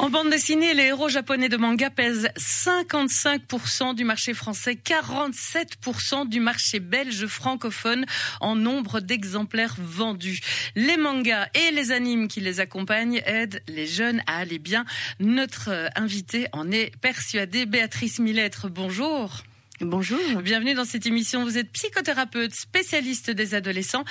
[0.00, 6.38] En bande dessinée, les héros japonais de manga pèsent 55% du marché français, 47% du
[6.38, 8.06] marché belge francophone
[8.40, 10.38] en nombre d'exemplaires vendus.
[10.76, 14.84] Les mangas et les animes qui les accompagnent aident les jeunes à aller bien.
[15.18, 17.66] Notre euh, invité en est persuadé.
[17.66, 19.42] Béatrice Millettre, bonjour.
[19.80, 20.18] Bonjour.
[20.42, 21.44] Bienvenue dans cette émission.
[21.44, 24.04] Vous êtes psychothérapeute, spécialiste des adolescents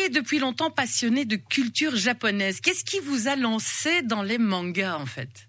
[0.00, 2.60] et depuis longtemps passionné de culture japonaise.
[2.60, 5.48] Qu'est-ce qui vous a lancé dans les mangas en fait?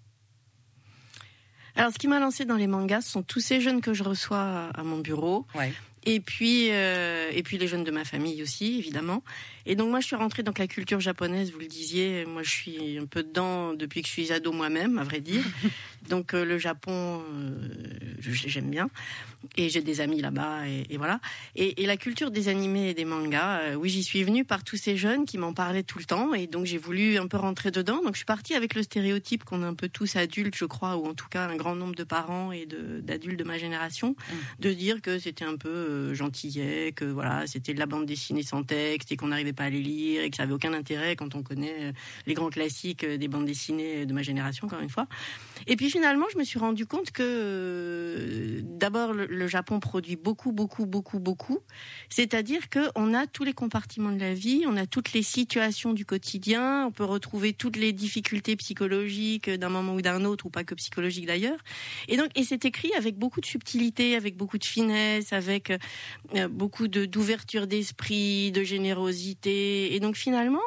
[1.76, 4.02] Alors, ce qui m'a lancé dans les mangas, ce sont tous ces jeunes que je
[4.02, 5.46] reçois à mon bureau.
[5.54, 5.72] Ouais.
[6.04, 9.22] Et puis, euh, et puis les jeunes de ma famille aussi, évidemment.
[9.66, 12.24] Et donc moi, je suis rentrée dans la culture japonaise, vous le disiez.
[12.26, 15.44] Moi, je suis un peu dedans depuis que je suis ado moi-même, à vrai dire.
[16.08, 17.58] donc euh, le Japon, euh,
[18.20, 18.90] j'aime bien.
[19.56, 21.18] Et j'ai des amis là-bas, et, et voilà.
[21.56, 24.64] Et, et, la culture des animés et des mangas, euh, oui, j'y suis venue par
[24.64, 26.34] tous ces jeunes qui m'en parlaient tout le temps.
[26.34, 28.02] Et donc j'ai voulu un peu rentrer dedans.
[28.02, 30.98] Donc je suis partie avec le stéréotype qu'on est un peu tous adultes, je crois,
[30.98, 34.10] ou en tout cas un grand nombre de parents et d'adultes de, de, ma génération,
[34.10, 34.34] mmh.
[34.60, 38.62] de dire que c'était un peu gentillet, que voilà, c'était de la bande dessinée sans
[38.62, 41.76] texte et qu'on pas les lire et que ça avait aucun intérêt quand on connaît
[41.80, 41.92] euh,
[42.26, 45.06] les grands classiques des bandes dessinées de ma génération, encore une fois.
[45.66, 50.52] Et puis finalement, je me suis rendu compte que euh, d'abord le, Japon produit beaucoup,
[50.52, 51.58] beaucoup, beaucoup, beaucoup.
[52.08, 55.92] C'est-à-dire que on a tous les compartiments de la vie, on a toutes les situations
[55.92, 60.50] du quotidien, on peut retrouver toutes les difficultés psychologiques d'un moment ou d'un autre, ou
[60.50, 61.58] pas que psychologiques d'ailleurs.
[62.08, 65.72] Et donc, et c'est écrit avec beaucoup de subtilité, avec beaucoup de finesse, avec
[66.34, 69.39] euh, beaucoup d'ouverture d'esprit, de générosité.
[69.46, 70.62] Et donc finalement,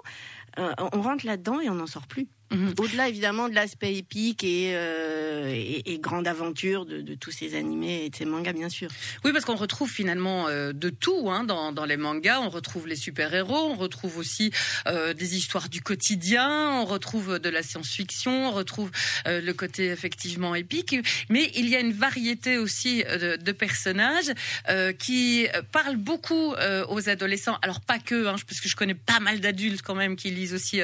[0.60, 2.28] euh, on rentre là-dedans et on n'en sort plus.
[2.54, 2.74] Mmh.
[2.78, 7.56] Au-delà évidemment de l'aspect épique et, euh, et, et, grande aventure de, de, tous ces
[7.56, 8.90] animés et de ces mangas, bien sûr.
[9.24, 12.42] Oui, parce qu'on retrouve finalement euh, de tout hein, dans, dans, les mangas.
[12.42, 14.52] On retrouve les super-héros, on retrouve aussi
[14.88, 18.92] euh, des histoires du quotidien, on retrouve de la science-fiction, on retrouve
[19.28, 20.96] euh, le côté effectivement épique.
[21.30, 24.32] Mais il y a une variété aussi de, de personnages
[24.70, 27.58] euh, qui parlent beaucoup euh, aux adolescents.
[27.62, 30.54] Alors pas que, hein, parce que je connais pas mal d'adultes quand même qui lisent
[30.54, 30.82] aussi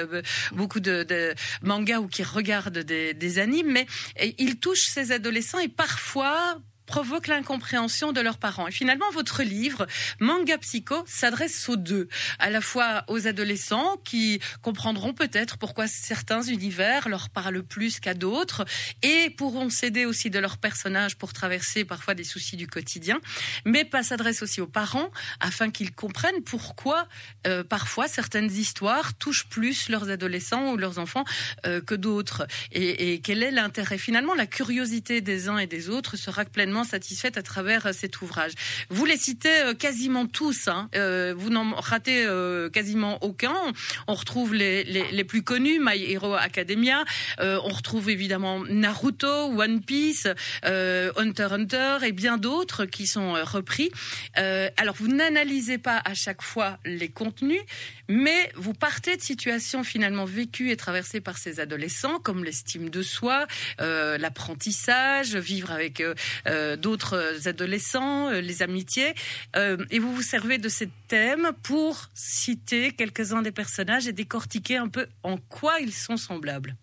[0.51, 3.85] beaucoup de, de manga ou qui regardent des, animes, mais
[4.37, 6.59] ils touchent ces adolescents et parfois
[6.89, 8.67] provoque l'incompréhension de leurs parents.
[8.67, 9.85] Et finalement, votre livre,
[10.19, 16.41] Manga Psycho, s'adresse aux deux, à la fois aux adolescents qui comprendront peut-être pourquoi certains
[16.41, 18.65] univers leur parlent plus qu'à d'autres
[19.03, 23.19] et pourront s'aider aussi de leurs personnages pour traverser parfois des soucis du quotidien,
[23.65, 27.07] mais pas s'adresse aussi aux parents afin qu'ils comprennent pourquoi
[27.45, 31.25] euh, parfois certaines histoires touchent plus leurs adolescents ou leurs enfants
[31.67, 33.99] euh, que d'autres et, et quel est l'intérêt?
[33.99, 38.21] Finalement, la curiosité des uns et des autres sera pleinement satisfaite à travers euh, cet
[38.21, 38.53] ouvrage.
[38.89, 40.89] Vous les citez euh, quasiment tous, hein.
[40.95, 42.27] euh, vous n'en ratez
[42.73, 43.55] quasiment aucun.
[44.07, 47.03] On retrouve les, les, plus connus, My Hero Academia,
[47.39, 50.27] on retrouve évidemment Naruto, One Piece,
[50.63, 53.91] Hunter Hunter et bien d'autres qui sont repris.
[54.35, 57.61] alors vous n'analysez pas à chaque fois les contenus,
[58.07, 63.01] mais vous partez de situations finalement vécues et traversées par ces adolescents, comme l'estime de
[63.01, 63.47] soi,
[63.79, 66.01] l'apprentissage, vivre avec
[66.75, 69.13] d'autres adolescents, euh, les amitiés,
[69.55, 74.77] euh, et vous vous servez de ces thèmes pour citer quelques-uns des personnages et décortiquer
[74.77, 76.75] un peu en quoi ils sont semblables.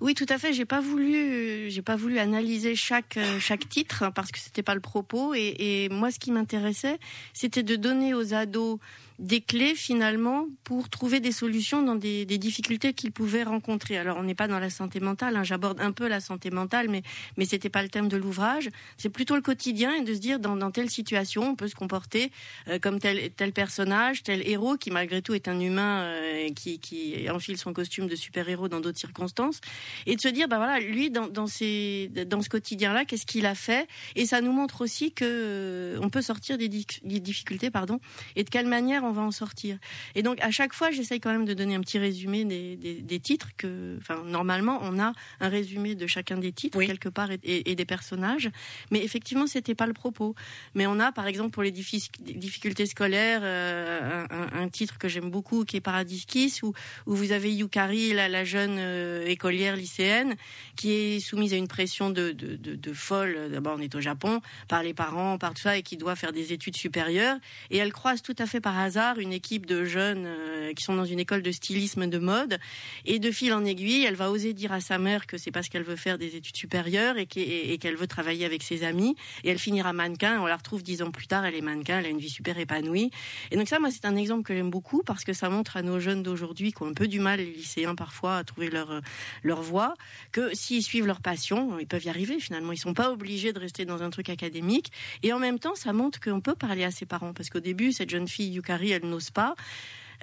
[0.00, 0.52] Oui, tout à fait.
[0.52, 4.80] J'ai pas voulu, j'ai pas voulu analyser chaque chaque titre parce que c'était pas le
[4.80, 5.34] propos.
[5.34, 6.98] Et, et moi, ce qui m'intéressait,
[7.32, 8.78] c'était de donner aux ados
[9.18, 13.96] des clés finalement pour trouver des solutions dans des, difficultés qu'ils pouvaient rencontrer.
[13.96, 16.88] Alors on n'est pas dans la santé mentale, hein, j'aborde un peu la santé mentale,
[16.88, 17.02] mais
[17.36, 18.70] mais c'était pas le thème de l'ouvrage.
[18.96, 21.76] C'est plutôt le quotidien et de se dire dans, dans telle situation on peut se
[21.76, 22.32] comporter
[22.68, 26.80] euh, comme tel tel personnage, tel héros qui malgré tout est un humain euh, qui
[26.80, 29.60] qui enfile son costume de super héros dans d'autres circonstances
[30.06, 33.26] et de se dire bah voilà lui dans dans ces dans ce quotidien là qu'est-ce
[33.26, 33.86] qu'il a fait?
[34.16, 38.00] Et ça nous montre aussi que euh, on peut sortir des, des difficultés pardon
[38.34, 39.78] et de quelle manière on va en sortir.
[40.14, 42.94] Et donc à chaque fois, j'essaye quand même de donner un petit résumé des, des,
[42.94, 46.86] des, titres que, enfin normalement, on a un résumé de chacun des titres oui.
[46.86, 48.50] quelque part et, et, et, des personnages.
[48.90, 50.34] Mais effectivement, c'était pas le propos.
[50.74, 55.30] Mais on a, par exemple, pour les difficultés scolaires, euh, un, un, titre que j'aime
[55.30, 56.72] beaucoup qui est Paradis Kiss, où,
[57.06, 60.34] où vous avez Yukari, la, la jeune euh, écolière lycéenne,
[60.76, 63.50] qui est soumise à une pression de, de, de, de folle.
[63.50, 66.32] D'abord, on est au Japon, par les parents, par tout ça, et qui doit faire
[66.32, 67.36] des études supérieures.
[67.70, 70.28] Et elle croise tout à fait par hasard une équipe de jeunes
[70.74, 72.58] qui sont dans une école de stylisme de mode.
[73.04, 75.68] Et de fil en aiguille, elle va oser dire à sa mère que c'est parce
[75.68, 79.16] qu'elle veut faire des études supérieures et qu'elle veut travailler avec ses amis.
[79.42, 80.40] Et elle finira mannequin.
[80.40, 82.58] On la retrouve dix ans plus tard, elle est mannequin, elle a une vie super
[82.58, 83.10] épanouie.
[83.50, 85.82] Et donc ça, moi, c'est un exemple que j'aime beaucoup parce que ça montre à
[85.82, 89.00] nos jeunes d'aujourd'hui qui ont un peu du mal, les lycéens parfois, à trouver leur,
[89.42, 89.94] leur voie,
[90.32, 92.72] que s'ils suivent leur passion, ils peuvent y arriver finalement.
[92.72, 94.92] Ils sont pas obligés de rester dans un truc académique.
[95.22, 97.92] Et en même temps, ça montre qu'on peut parler à ses parents parce qu'au début,
[97.92, 99.54] cette jeune fille, Yukari, elle n'ose pas.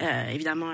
[0.01, 0.73] Euh, évidemment,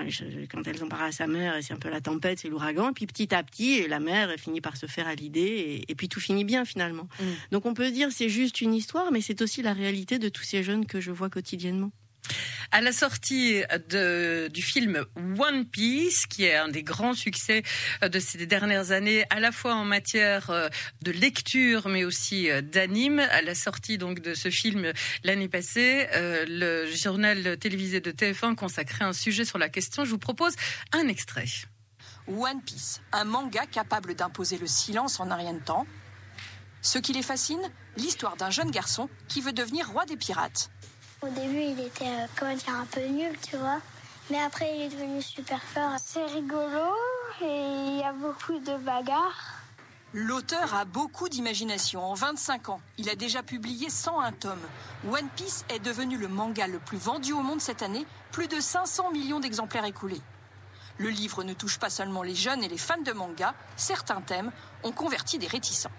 [0.50, 2.90] quand elles ont parlé à sa mère, c'est un peu la tempête, c'est l'ouragan.
[2.90, 6.08] Et puis petit à petit, la mère finit par se faire à l'idée, et, puis
[6.08, 7.08] tout finit bien finalement.
[7.20, 7.24] Mm.
[7.52, 10.44] Donc on peut dire c'est juste une histoire, mais c'est aussi la réalité de tous
[10.44, 11.92] ces jeunes que je vois quotidiennement.
[12.72, 17.64] À la sortie du film One Piece, qui est un des grands succès
[18.04, 20.68] euh, de ces dernières années, à la fois en matière euh,
[21.02, 24.92] de lecture, mais aussi euh, d'anime, à la sortie donc de ce film
[25.24, 30.04] l'année passée, le journal télévisé de TF1 consacrait un sujet sur la question.
[30.06, 30.56] Je vous propose
[30.92, 31.46] un extrait.
[32.28, 35.86] One Piece, un manga capable d'imposer le silence en un rien de temps.
[36.82, 37.62] Ce qui les fascine,
[37.98, 40.70] l'histoire d'un jeune garçon qui veut devenir roi des pirates.
[41.24, 43.80] Au début, il était, euh, comment dire, un peu nul, tu vois.
[44.30, 45.96] Mais après, il est devenu super fort.
[46.00, 46.94] C'est rigolo
[47.42, 49.56] et il y a beaucoup de bagarres.
[50.14, 52.04] L'auteur a beaucoup d'imagination.
[52.04, 54.68] En 25 ans, il a déjà publié 101 tomes.
[55.10, 58.60] One Piece est devenu le manga le plus vendu au monde cette année, plus de
[58.60, 60.22] 500 millions d'exemplaires écoulés.
[60.98, 64.52] Le livre ne touche pas seulement les jeunes et les fans de manga, certains thèmes
[64.84, 65.92] ont converti des réticents.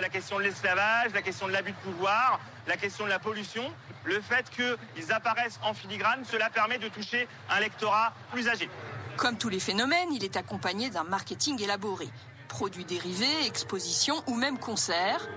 [0.00, 3.70] La question de l'esclavage, la question de l'abus de pouvoir, la question de la pollution,
[4.04, 8.68] le fait qu'ils apparaissent en filigrane, cela permet de toucher un lectorat plus âgé.
[9.16, 12.08] Comme tous les phénomènes, il est accompagné d'un marketing élaboré.
[12.48, 15.28] Produits dérivés, expositions ou même concerts.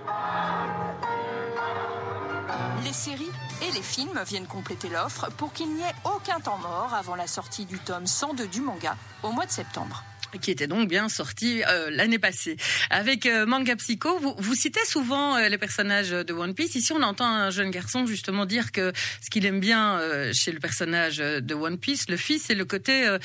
[2.84, 3.30] Les séries
[3.62, 7.26] et les films viennent compléter l'offre pour qu'il n'y ait aucun temps mort avant la
[7.26, 10.04] sortie du tome 102 du manga au mois de septembre
[10.38, 12.56] qui était donc bien sorti euh, l'année passée.
[12.90, 16.74] Avec euh, Manga Psycho, vous, citez souvent euh, les personnages de One Piece.
[16.74, 18.92] Ici, on entend un jeune garçon justement dire que
[19.22, 20.00] ce qu'il aime bien
[20.32, 23.16] chez le personnage de One Piece, le fils, c'est le côté,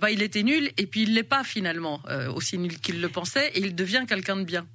[0.00, 2.00] bah, il était nul et puis il l'est pas finalement
[2.34, 4.66] aussi nul qu'il le pensait et il devient quelqu'un de bien.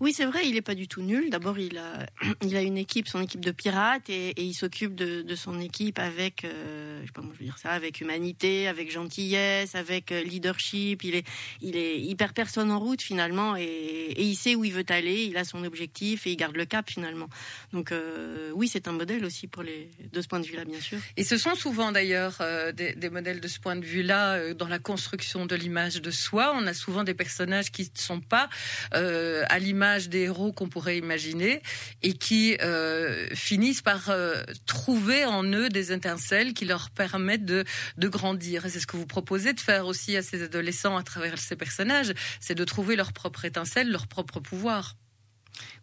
[0.00, 1.28] Oui, c'est vrai, il n'est pas du tout nul.
[1.28, 2.06] D'abord, il a,
[2.42, 6.44] il a une équipe, son équipe de pirates, et, il s'occupe de, son équipe avec,
[6.44, 10.22] euh, je sais pas comment je veux dire ça, avec humanité, avec gentillesse, avec euh,
[10.22, 11.02] leadership.
[11.02, 11.26] Il est,
[11.60, 15.24] il est, hyper personne en route finalement, et, il sait où il veut aller.
[15.24, 17.28] Il a son objectif et il garde le cap finalement.
[17.72, 20.80] Donc euh, oui, c'est un modèle aussi pour les, de ce point de vue-là, bien
[20.80, 20.98] sûr.
[21.16, 22.38] Et ce sont souvent d'ailleurs
[22.74, 26.52] des, des, modèles de ce point de vue-là dans la construction de l'image de soi.
[26.54, 28.48] On a souvent des personnages qui ne sont pas
[28.92, 31.62] à l'image des héros qu'on pourrait imaginer
[32.02, 37.64] et qui euh, finissent par euh, trouver en eux des étincelles qui leur permettent de,
[37.96, 38.66] de grandir.
[38.66, 41.56] Et c'est ce que vous proposez de faire aussi à ces adolescents à travers ces
[41.56, 44.96] personnages, c'est de trouver leur propre étincelle, leur propre pouvoir.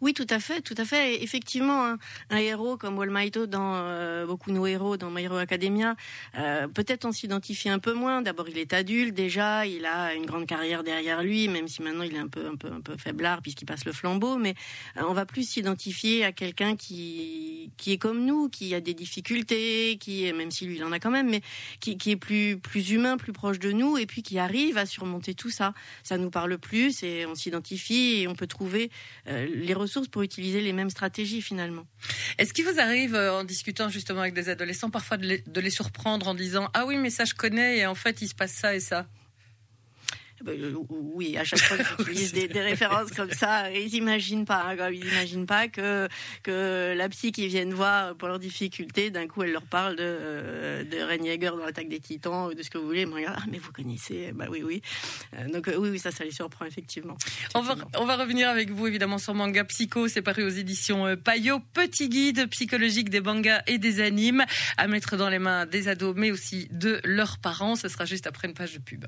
[0.00, 1.22] Oui, tout à fait, tout à fait.
[1.22, 1.96] effectivement,
[2.30, 5.96] un, héros comme Walmaito dans euh, beaucoup nos héros dans My Hero Academia,
[6.38, 8.20] euh, peut-être on s'identifie un peu moins.
[8.22, 12.04] D'abord, il est adulte déjà, il a une grande carrière derrière lui, même si maintenant
[12.04, 14.36] il est un peu un peu un peu faiblard puisqu'il passe le flambeau.
[14.36, 14.54] Mais
[14.98, 18.94] euh, on va plus s'identifier à quelqu'un qui qui est comme nous, qui a des
[18.94, 21.40] difficultés, qui même si lui il en a quand même, mais
[21.80, 24.84] qui, qui est plus plus humain, plus proche de nous, et puis qui arrive à
[24.84, 25.72] surmonter tout ça.
[26.02, 28.90] Ça nous parle plus et on s'identifie et on peut trouver
[29.26, 31.86] les ressources pour utiliser les mêmes stratégies finalement.
[32.38, 35.60] Est-ce qu'il vous arrive, euh, en discutant justement avec des adolescents, parfois de les, de
[35.60, 38.34] les surprendre en disant Ah oui, mais ça je connais et en fait il se
[38.34, 39.06] passe ça et ça?
[40.88, 44.90] Oui, à chaque fois que j'utilise des, des, références comme ça, ils n'imaginent pas, hein,
[44.90, 46.08] ils n'imaginent pas que
[46.42, 50.02] que la psy qui viennent voir pour leurs difficultés, d'un coup elle leur parle de
[50.02, 53.06] euh, de Ren dans l'attaque des Titans ou de ce que vous voulez.
[53.06, 54.82] Mais, ah, mais vous connaissez, bah oui, oui.
[55.34, 57.16] Euh, donc oui, oui, ça, ça les surprend effectivement.
[57.54, 61.16] On va on va revenir avec vous évidemment sur Manga Psycho, c'est paru aux éditions
[61.16, 64.44] Payot, petit guide psychologique des mangas et des animes
[64.76, 67.76] à mettre dans les mains des ados, mais aussi de leurs parents.
[67.76, 69.06] Ce sera juste après une page de pub.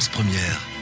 [0.00, 0.81] Première.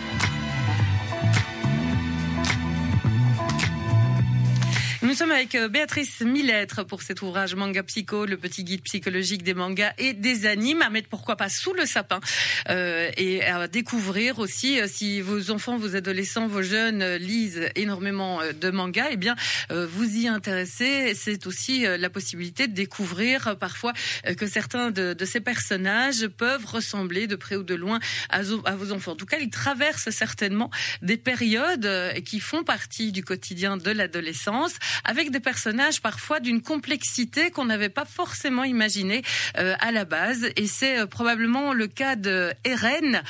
[5.11, 9.43] Nous sommes avec euh, Béatrice Millettre pour cet ouvrage Manga Psycho, le petit guide psychologique
[9.43, 12.21] des mangas et des animes, à mettre pourquoi pas sous le sapin
[12.69, 18.39] euh, et à découvrir aussi euh, si vos enfants, vos adolescents, vos jeunes lisent énormément
[18.55, 19.35] de mangas, eh bien
[19.69, 21.15] vous y intéressez.
[21.17, 23.93] C'est aussi la possibilité de découvrir parfois
[24.37, 27.99] que certains de, de, ces personnages peuvent ressembler de près ou de loin
[28.29, 29.13] à, à vos enfants.
[29.13, 30.71] En tout cas, ils traversent certainement
[31.03, 37.51] des périodes qui font partie du quotidien de l'adolescence avec des personnages parfois d'une complexité
[37.51, 39.23] qu'on n'avait pas forcément imaginé
[39.55, 40.49] à la base.
[40.57, 43.23] Et c'est probablement le cas de Eren,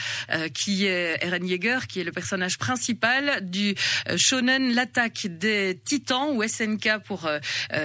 [0.54, 3.74] qui est Eren Yeager, qui est le personnage principal du
[4.16, 7.28] shonen L'attaque des Titans ou SNK pour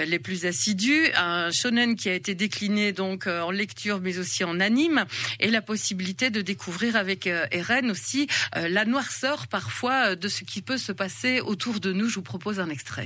[0.05, 4.59] les plus assidus, un shonen qui a été décliné donc en lecture mais aussi en
[4.59, 5.05] anime
[5.39, 10.77] et la possibilité de découvrir avec Eren aussi la noirceur parfois de ce qui peut
[10.77, 12.07] se passer autour de nous.
[12.07, 13.05] Je vous propose un extrait.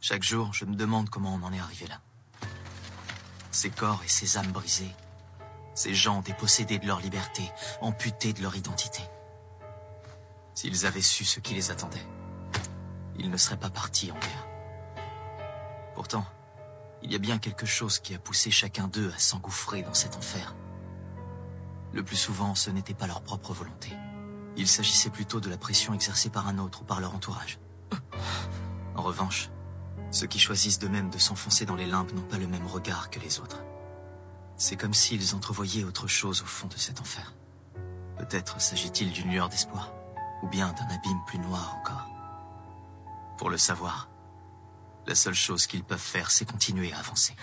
[0.00, 2.00] Chaque jour, je me demande comment on en est arrivé là.
[3.50, 4.94] Ces corps et ces âmes brisées.
[5.74, 7.50] Ces gens dépossédés de leur liberté,
[7.80, 9.02] amputés de leur identité.
[10.54, 12.06] S'ils avaient su ce qui les attendait,
[13.18, 14.46] ils ne seraient pas partis en guerre.
[15.94, 16.24] Pourtant,
[17.02, 20.16] il y a bien quelque chose qui a poussé chacun d'eux à s'engouffrer dans cet
[20.16, 20.54] enfer.
[21.92, 23.92] Le plus souvent, ce n'était pas leur propre volonté.
[24.56, 27.58] Il s'agissait plutôt de la pression exercée par un autre ou par leur entourage.
[28.94, 29.50] En revanche,
[30.10, 33.20] ceux qui choisissent d'eux-mêmes de s'enfoncer dans les limbes n'ont pas le même regard que
[33.20, 33.62] les autres.
[34.56, 37.34] C'est comme s'ils entrevoyaient autre chose au fond de cet enfer.
[38.18, 39.92] Peut-être s'agit-il d'une lueur d'espoir,
[40.42, 42.08] ou bien d'un abîme plus noir encore.
[43.36, 44.08] Pour le savoir,
[45.06, 47.34] la seule chose qu'ils peuvent faire, c'est continuer à avancer.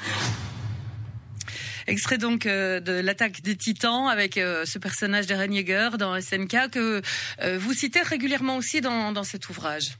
[1.85, 6.71] Extrait donc euh, de l'attaque des titans avec euh, ce personnage d'Eren Yeager dans SNK
[6.71, 7.01] que
[7.41, 9.97] euh, vous citez régulièrement aussi dans, dans cet ouvrage.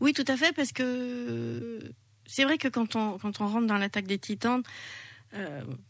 [0.00, 1.80] Oui, tout à fait, parce que
[2.26, 4.62] c'est vrai que quand on, quand on rentre dans l'attaque des titans,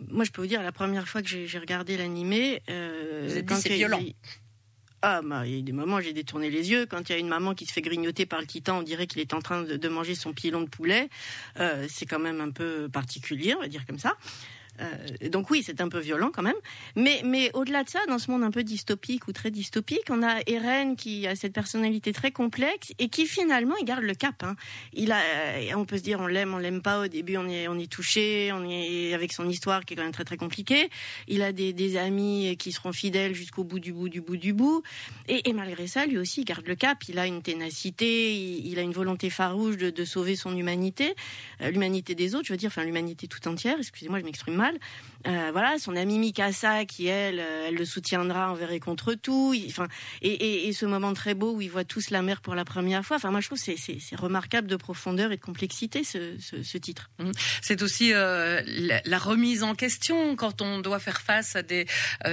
[0.08, 2.62] moi je peux vous dire, la première fois que j'ai regardé l'animé...
[2.66, 4.00] c'est violent.
[5.02, 6.86] Ah, bah, il y a des moments, j'ai détourné les yeux.
[6.86, 9.06] Quand il y a une maman qui se fait grignoter par le titan, on dirait
[9.06, 11.08] qu'il est en train de, manger son pilon de poulet.
[11.88, 14.16] c'est quand même un peu particulier, on va dire comme ça.
[14.80, 16.56] Euh, donc oui, c'est un peu violent quand même.
[16.96, 20.22] Mais, mais au-delà de ça, dans ce monde un peu dystopique ou très dystopique, on
[20.22, 24.42] a Eren qui a cette personnalité très complexe et qui finalement, il garde le cap.
[24.42, 24.56] Hein.
[24.92, 27.00] Il a, euh, on peut se dire, on l'aime, on l'aime pas.
[27.00, 30.04] Au début, on est, on est touché, on est avec son histoire qui est quand
[30.04, 30.90] même très très compliquée.
[31.28, 34.52] Il a des, des amis qui seront fidèles jusqu'au bout du bout du bout du
[34.52, 34.82] bout.
[35.28, 36.98] Et, malgré ça, lui aussi, il garde le cap.
[37.08, 41.14] Il a une ténacité, il, a une volonté farouche de, de sauver son humanité,
[41.62, 43.76] euh, l'humanité des autres, je veux dire, enfin l'humanité tout entière.
[43.78, 44.65] Excusez-moi, je m'exprime mal.
[45.26, 49.54] Euh, voilà, son amie Mikasa qui elle, euh, elle le soutiendra envers et contre tout.
[49.66, 49.88] Enfin,
[50.22, 53.16] et, ce moment très beau où ils voient tous la mer pour la première fois.
[53.16, 57.10] Enfin, moi je trouve c'est c'est remarquable de profondeur et de complexité ce, titre.
[57.18, 57.30] Mmh.
[57.62, 58.60] C'est aussi euh,
[59.04, 61.86] la, remise en question quand on doit faire face à des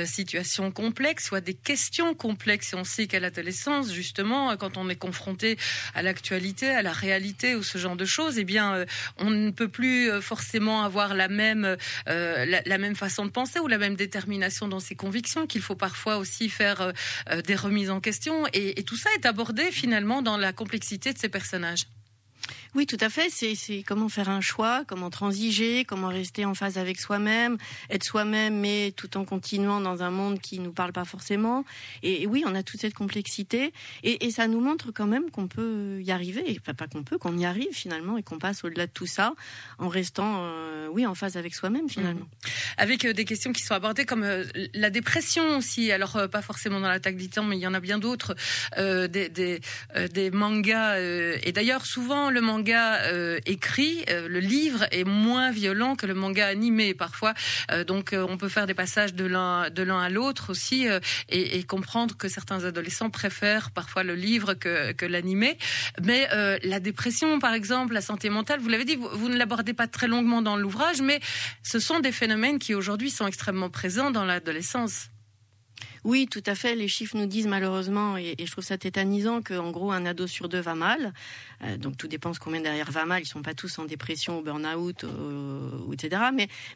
[0.06, 2.74] situations complexes ou à des questions complexes.
[2.74, 5.58] Et on sait qu'à l'adolescence, justement, quand on est confronté
[5.96, 8.86] à l'actualité, à la réalité ou ce genre de choses, eh bien,
[9.18, 11.78] on ne peut plus forcément avoir la même
[12.66, 16.18] la, même façon de penser ou la même détermination dans ses convictions, qu'il faut parfois
[16.18, 16.92] aussi faire euh,
[17.32, 18.46] euh, des remises en question.
[18.54, 21.86] Et, et tout ça est abordé finalement dans la complexité de ces personnages.
[22.76, 23.30] Oui, tout à fait.
[23.30, 27.58] C'est comment faire un choix, comment transiger, comment rester en phase avec soi-même,
[27.92, 31.66] être soi-même, mais tout en continuant dans un monde qui nous parle pas forcément.
[32.02, 36.02] Et, oui, on a toute cette complexité, et, ça nous montre quand même qu'on peut
[36.02, 36.58] y arriver.
[36.60, 39.36] Enfin, pas qu'on peut, qu'on y arrive finalement, et qu'on passe au-delà de tout ça
[39.78, 42.22] en restant, euh, oui, en phase avec soi-même finalement.
[42.22, 42.50] Mmh.
[42.78, 45.92] Avec euh, des questions qui sont abordées comme euh, la dépression aussi.
[45.92, 48.36] Alors pas forcément dans l'attaque du temps, mais il y en a bien d'autres.
[48.76, 50.98] des mangas.
[50.98, 56.06] et d'ailleurs, souvent le manga manga euh, écrit, euh, le livre est moins violent que
[56.06, 57.34] le manga animé parfois.
[57.72, 60.88] Euh, donc on peut faire des passages de l'un à l'autre aussi
[61.28, 65.58] et, comprendre que certains adolescents préfèrent parfois le livre que, que l'animé.
[66.02, 66.28] Mais
[66.64, 69.88] la dépression, par exemple, la santé mentale, vous l'avez dit, vous, vous ne l'abordez pas
[69.88, 71.20] très longuement dans l'ouvrage, mais
[71.64, 75.10] ce sont des phénomènes qui aujourd'hui sont extrêmement présents dans l'adolescence.
[76.04, 76.76] Oui, tout à fait.
[76.76, 80.50] Les chiffres nous disent malheureusement, et, je trouve ça tétanisant, qu'en gros, un ado sur
[80.50, 81.14] deux va mal.
[81.64, 83.22] Euh, donc tout dépend qu'on met derrière va mal.
[83.22, 85.06] Ils sont pas tous en dépression, au burn-out,
[85.92, 86.22] etc.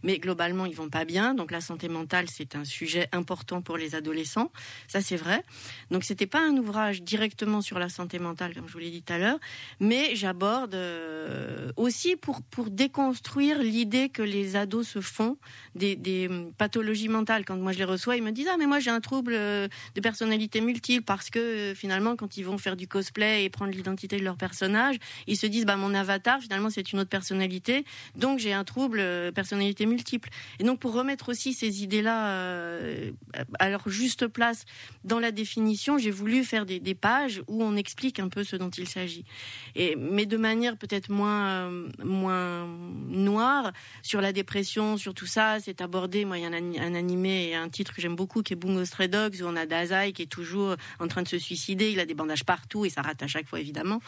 [0.03, 1.33] Mais, globalement, ils vont pas bien.
[1.33, 4.51] Donc la santé mentale, c'est un sujet important pour les adolescents.
[4.87, 5.43] Ça, c'est vrai.
[5.91, 9.01] Donc c'était pas un ouvrage directement sur la santé mentale, comme je vous l'ai dit
[9.01, 9.39] tout à l'heure,
[9.79, 15.37] mais j'aborde euh, aussi pour, déconstruire l'idée que les ados se font
[15.75, 17.45] des, des pathologies mentales.
[17.45, 19.67] Quand moi je les reçois, ils me disent ah mais moi j'ai un trou euh,
[19.95, 24.17] de personnalité multiple parce que finalement, quand ils vont faire du cosplay et prendre l'identité
[24.17, 24.76] de leur personnage,
[25.27, 28.99] ils se disent bah mon avatar finalement c'est une autre personnalité, donc j'ai un trouble
[28.99, 30.29] euh, personnalité multiple.
[30.59, 32.77] Et donc pour remettre aussi ces idées-là
[33.59, 34.65] à leur juste place
[35.03, 38.69] dans la définition, j'ai voulu faire des, pages où on explique un peu ce dont
[38.69, 39.25] il s'agit.
[39.75, 41.69] Et mais de manière peut-être moins
[42.03, 42.67] moins
[43.07, 46.25] noire sur la dépression, sur tout ça, c'est abordé.
[46.25, 48.83] Moi, il y a un, animé et un titre que j'aime beaucoup qui est Bungo
[48.85, 51.91] Stray Dogs où on a Dazai qui est toujours en train de se suicider.
[51.91, 54.01] Il a des bandages partout et ça rate à chaque fois évidemment.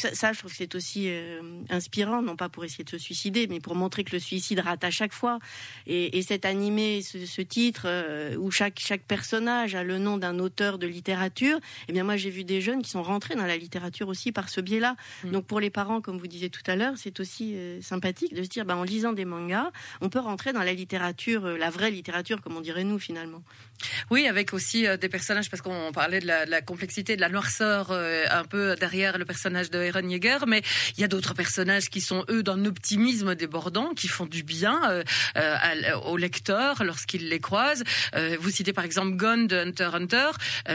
[0.00, 3.46] Ça, je trouve que c'est aussi euh, inspirant, non pas pour essayer de se suicider,
[3.46, 5.38] mais pour montrer que le suicide rate à chaque fois.
[5.86, 10.38] Et, et cet animé, ce, titre euh, où chaque chaque personnage a le nom d'un
[10.38, 11.58] auteur de littérature.
[11.88, 14.48] Eh bien moi j'ai vu des jeunes qui sont rentrés dans la littérature aussi par
[14.48, 14.96] ce biais-là.
[15.24, 15.30] Mm.
[15.32, 18.42] Donc pour les parents, comme vous disiez tout à l'heure, c'est aussi euh, sympathique de
[18.42, 21.90] se dire, bah, en lisant des mangas, on peut rentrer dans la littérature, la vraie
[21.90, 23.42] littérature, comme on dirait nous finalement.
[24.10, 28.44] Oui, avec aussi des personnages, parce qu'on parlait de la, complexité, de la noirceur un
[28.44, 30.62] peu derrière le personnage de Eren Yeager, mais
[30.96, 34.80] il y a d'autres personnages qui sont eux d'un optimisme débordant, qui font du bien
[34.90, 35.04] euh,
[35.36, 37.84] euh, aux lecteurs lorsqu'ils les croisent.
[38.14, 40.30] Euh, vous citez par exemple Gon de Hunter Hunter,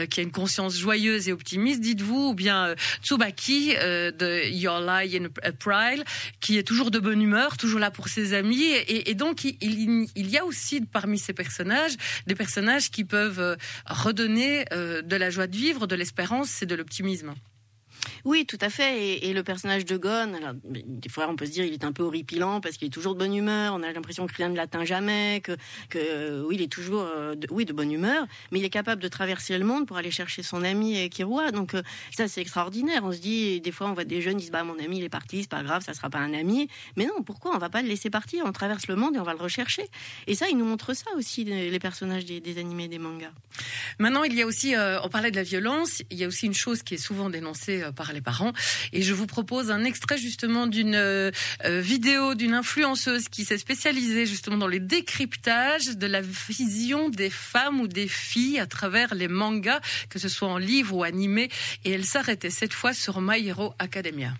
[0.08, 5.28] qui a une conscience joyeuse et optimiste, dites-vous, ou bien Tsubaki de Your Lie in
[5.42, 6.04] April,
[6.40, 10.38] qui est toujours de bonne humeur, toujours là pour ses amis, et, donc il, y
[10.38, 11.92] a aussi parmi ces personnages
[12.26, 13.56] des personnages qui peuvent
[13.86, 17.34] redonner de la joie de vivre, de l'espérance et de l'optimisme.
[18.24, 19.24] Oui, tout à fait.
[19.24, 21.92] Et, le personnage de Gon, alors, des fois on peut se dire il est un
[21.92, 23.74] peu horripilant parce qu'il est toujours de bonne humeur.
[23.74, 25.56] On a l'impression que rien ne l'atteint jamais, que,
[25.96, 29.08] euh, il est toujours euh, de, oui de bonne humeur, mais il est capable de
[29.08, 31.50] traverser le monde pour aller chercher son ami Kirua.
[31.50, 33.02] Donc euh, ça c'est extraordinaire.
[33.04, 35.04] On se dit des fois on voit des jeunes ils disent bah mon ami il
[35.04, 36.68] est parti, c'est pas grave, ça sera pas un ami.
[36.96, 38.44] Mais non, pourquoi on va pas le laisser partir?
[38.46, 39.86] On traverse le monde et on va le rechercher.
[40.26, 43.32] Et ça, il nous montre ça aussi les personnages des, des animés, des mangas.
[43.98, 46.54] Maintenant, il y a aussi, on parlait de la violence, il y a aussi une
[46.54, 48.52] chose qui est souvent dénoncée par les parents.
[48.92, 51.30] Et je vous propose un extrait justement d'une euh,
[51.64, 57.80] vidéo d'une influenceuse qui s'est spécialisée justement dans les décryptages de la vision des femmes
[57.80, 61.50] ou des filles à travers les mangas, que ce soit en livre ou animé.
[61.84, 64.32] Et elle s'arrêtait cette fois sur My Hero Academia.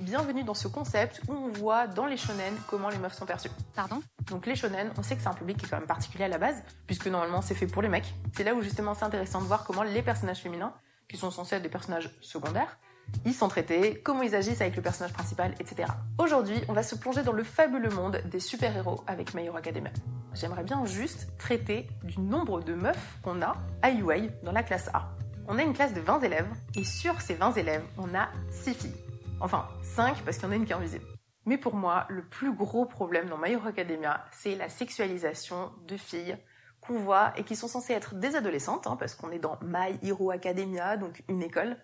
[0.00, 3.50] Bienvenue dans ce concept où on voit dans les shonen comment les meufs sont perçues.
[3.74, 4.00] Pardon?
[4.30, 6.28] Donc les shonen, on sait que c'est un public qui est quand même particulier à
[6.28, 8.14] la base, puisque normalement c'est fait pour les mecs.
[8.36, 10.72] C'est là où justement c'est intéressant de voir comment les personnages féminins,
[11.08, 12.78] qui sont censés être des personnages secondaires,
[13.24, 15.90] ils sont traités, comment ils agissent avec le personnage principal, etc.
[16.18, 19.90] Aujourd'hui, on va se plonger dans le fabuleux monde des super-héros avec My Hero Academia.
[20.34, 24.88] J'aimerais bien juste traiter du nombre de meufs qu'on a à UA dans la classe
[24.94, 25.10] A.
[25.48, 28.74] On a une classe de 20 élèves, et sur ces 20 élèves, on a 6
[28.74, 28.96] filles.
[29.40, 31.04] Enfin, 5 parce qu'il y en a une qui est invisible.
[31.46, 35.96] Mais pour moi, le plus gros problème dans My Hero Academia, c'est la sexualisation de
[35.96, 36.36] filles
[36.80, 39.98] qu'on voit et qui sont censées être des adolescentes, hein, parce qu'on est dans My
[40.02, 41.78] Hero Academia, donc une école,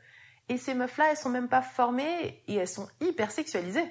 [0.48, 3.88] et ces meufs-là, elles sont même pas formées et elles sont hyper sexualisées.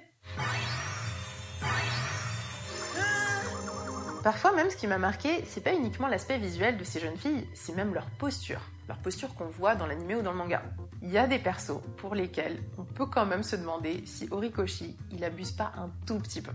[4.23, 7.47] Parfois même, ce qui m'a marqué, c'est pas uniquement l'aspect visuel de ces jeunes filles,
[7.53, 10.61] c'est même leur posture leur posture qu'on voit dans l'anime ou dans le manga.
[11.01, 14.97] Il y a des persos pour lesquels on peut quand même se demander si Horikoshi,
[15.11, 16.51] il abuse pas un tout petit peu.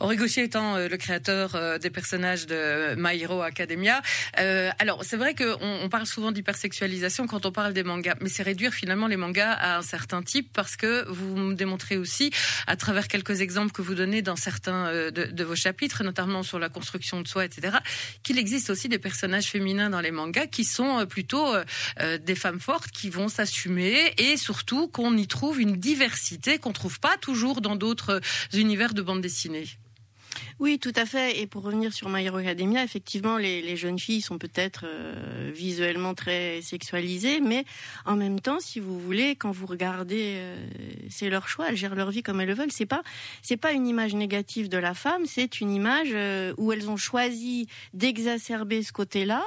[0.00, 4.02] Horikoshi étant euh, le créateur euh, des personnages de My Hero Academia.
[4.38, 8.28] Euh, alors, c'est vrai qu'on on parle souvent d'hypersexualisation quand on parle des mangas, mais
[8.28, 12.30] c'est réduire finalement les mangas à un certain type parce que vous démontrez aussi,
[12.66, 16.68] à travers quelques exemples que vous donnez dans certains de, vos chapitres, notamment sur la
[16.68, 17.78] construction de soi, etc.,
[18.22, 21.54] qu'il existe aussi des personnages féminins dans les mangas qui sont plutôt
[22.20, 27.00] des femmes fortes qui vont s'assumer et surtout qu'on y trouve une diversité qu'on trouve
[27.00, 28.20] pas toujours dans d'autres
[28.52, 29.51] univers de bande dessinée.
[30.58, 31.40] Oui, tout à fait.
[31.40, 36.60] Et pour revenir sur My Academia, effectivement, les, jeunes filles sont peut-être euh, visuellement très
[36.62, 37.64] sexualisées, mais
[38.04, 40.56] en même temps, si vous voulez, quand vous regardez, euh,
[41.10, 42.72] c'est leur choix, elles gèrent leur vie comme elles le veulent.
[42.72, 43.02] C'est pas,
[43.42, 46.14] c'est pas une image négative de la femme, c'est une image
[46.58, 49.42] où elles ont choisi d'exacerber ce côté-là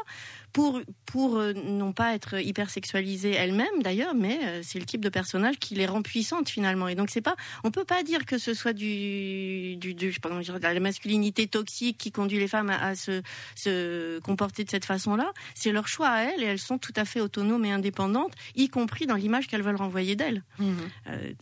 [0.56, 5.04] pour pour euh, non pas être hyper sexualisées elles-mêmes d'ailleurs, mais euh, c'est le type
[5.04, 6.88] de personnage qui les rend puissantes finalement.
[6.88, 10.14] Et donc c'est pas, on peut pas dire que ce soit du du, du je
[10.14, 13.22] sais pas comment dire, de la masculinité toxique qui conduit les femmes à, se
[13.56, 15.34] se comporter de cette façon-là.
[15.56, 18.70] C'est leur choix à elles et elles sont tout à fait autonomes et indépendantes, y
[18.70, 20.42] compris dans l'image qu'elles veulent renvoyer d'elles.
[20.60, 20.74] Mmh.
[21.10, 21.34] Euh,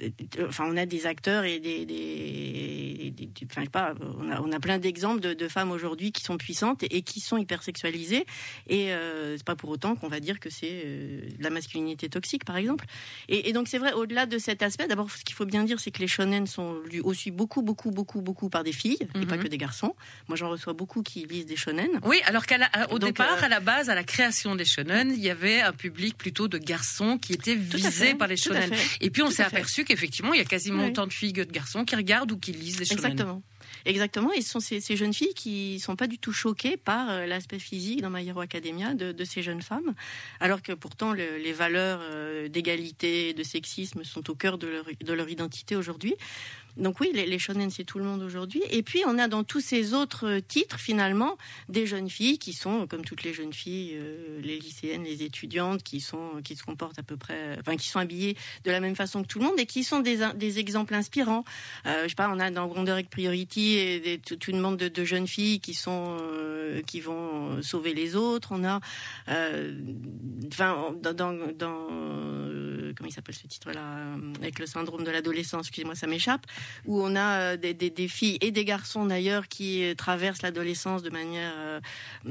[0.47, 4.41] enfin, on a des acteurs et des, des, des, enfin, je sais pas, on a
[4.41, 7.37] on a plein d'exemples de, de, femmes aujourd'hui qui sont puissantes et, et qui sont
[7.37, 8.25] hyper sexualisées
[8.67, 12.45] et euh, c'est pas pour autant qu'on va dire que c'est euh, la masculinité toxique,
[12.45, 12.85] par exemple.
[13.29, 15.91] Et, donc c'est vrai, au-delà de cet aspect, d'abord ce qu'il faut bien dire, c'est
[15.91, 19.37] que les shonen sont lus aussi beaucoup, beaucoup, beaucoup, beaucoup par des filles et pas
[19.37, 19.43] mhm.
[19.43, 19.95] que des garçons.
[20.27, 21.89] Moi, j'en reçois beaucoup qui lisent des shonen.
[22.03, 25.29] Oui, alors qu'au départ, euh, à la base, à la création des shonen, il y
[25.29, 28.71] avait un public plutôt de garçons qui étaient visés par les shonen.
[29.01, 31.51] Et puis on s'est aperçu qu'effectivement, il y a quasiment autant de filles que de
[31.51, 33.02] garçons qui regardent ou qui lisent des shonen.
[33.11, 33.43] Exactement.
[33.85, 37.25] Exactement, et ce sont ces, jeunes filles qui sont pas du tout choquées par euh,
[37.25, 39.93] l'aspect physique dans My Hero Academia de, ces jeunes femmes,
[40.39, 44.85] alors que pourtant les valeurs euh, d'égalité et de sexisme sont au cœur de leur,
[45.01, 46.15] de leur identité aujourd'hui.
[46.77, 48.63] Donc oui, les, shonen, c'est tout le monde aujourd'hui.
[48.71, 51.37] Et puis, on a dans tous ces autres titres, finalement,
[51.69, 55.83] des jeunes filles qui sont, comme toutes les jeunes filles, euh, les lycéennes, les étudiantes,
[55.83, 58.95] qui, sont, qui se comportent à peu près, enfin, qui sont habillées de la même
[58.95, 61.43] façon que tout le monde et qui sont des, des exemples inspirants.
[61.85, 65.03] Euh, je sais pas, on a dans Wonder Egg Priority et toute une bande de,
[65.03, 68.49] jeunes filles qui sont, euh, qui vont sauver les autres.
[68.51, 68.79] On a,
[69.29, 69.73] euh,
[70.47, 71.37] enfin, dans, dans,
[72.95, 73.81] comment il s'appelle ce titre-là,
[74.39, 76.45] avec le syndrome de l'adolescence, excusez-moi, ça m'échappe
[76.85, 81.09] où on a euh, des, filles et des garçons d'ailleurs qui euh, traversent l'adolescence de
[81.09, 81.79] manière euh,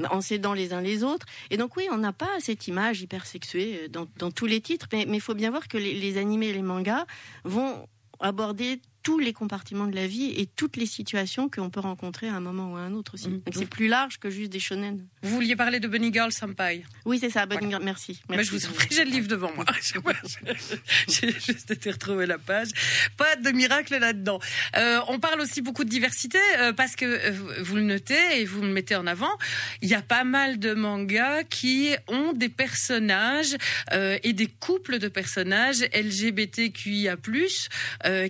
[0.09, 1.25] en s'aidant les uns les autres.
[1.49, 5.05] Et donc oui, on n'a pas cette image hyper sexuée dans, tous les titres, mais
[5.07, 7.05] il faut bien voir que les, les animés et les mangas
[7.43, 7.87] vont
[8.19, 12.35] aborder tous les compartiments de la vie et toutes les situations qu'on peut rencontrer à
[12.35, 13.27] un moment ou à un autre aussi.
[13.27, 13.41] Mm.
[13.45, 15.05] Donc c'est plus large que juste des shonen.
[15.21, 18.21] Vous vouliez parler de Bunny Girl Senpai Oui, c'est ça, Bunny Girl, merci.
[18.29, 19.65] Mais je vous en prie, j'ai le livre devant moi.
[21.07, 22.69] j'ai juste été retrouver la page.
[23.17, 24.39] Pas de miracle là-dedans.
[24.77, 28.45] Euh, on parle aussi beaucoup de diversité euh, parce que euh, vous le notez et
[28.45, 29.37] vous le mettez en avant.
[29.81, 33.57] Il y a pas mal de mangas qui ont des personnages
[33.91, 37.17] et des couples de personnages LGBTQIA+,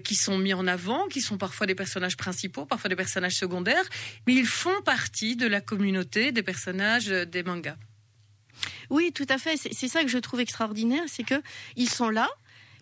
[0.04, 3.84] qui sont mis en avant, qui sont parfois des personnages principaux, parfois des personnages secondaires,
[4.28, 7.78] mais ils font partie de la communauté des personnages des mangas.
[8.90, 9.58] Oui, tout à fait.
[9.58, 11.42] C'est ça que je trouve extraordinaire, c'est que
[11.76, 12.30] ils sont là,